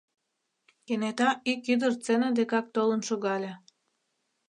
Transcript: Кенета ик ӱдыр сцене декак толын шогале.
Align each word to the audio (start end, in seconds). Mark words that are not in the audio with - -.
Кенета 0.85 1.29
ик 1.51 1.61
ӱдыр 1.73 1.91
сцене 1.99 2.29
декак 2.37 2.65
толын 2.75 3.01
шогале. 3.07 3.53